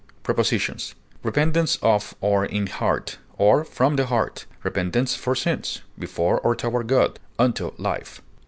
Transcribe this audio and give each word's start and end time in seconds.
Prepositions: 0.23 0.95
Repentance 1.21 1.77
of 1.83 2.15
or 2.21 2.43
in 2.43 2.65
heart, 2.65 3.19
or 3.37 3.63
from 3.63 3.97
the 3.97 4.07
heart; 4.07 4.47
repentance 4.63 5.13
for 5.15 5.35
sins; 5.35 5.83
before 5.99 6.39
or 6.39 6.55
toward 6.55 6.87
God; 6.87 7.19
unto 7.37 7.71
life. 7.77 8.19